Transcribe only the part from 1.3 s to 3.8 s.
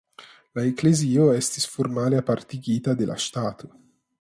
estis formale apartigita de la ŝtato.